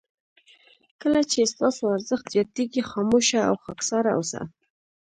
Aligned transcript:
کله 1.01 1.21
چې 1.31 1.49
ستاسو 1.53 1.83
ارزښت 1.95 2.25
زیاتېږي 2.33 2.81
خاموشه 2.89 3.39
او 3.49 3.55
خاکساره 3.63 4.11
اوسه. 4.17 4.41